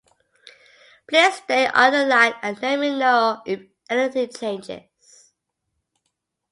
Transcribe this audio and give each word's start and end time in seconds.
Please 1.07 1.35
stay 1.35 1.67
on 1.67 1.91
the 1.91 2.05
line 2.07 2.33
and 2.41 2.59
let 2.59 2.79
me 2.79 2.89
know 2.89 3.39
if 3.45 3.61
anything 3.87 4.29
changes. 4.29 5.31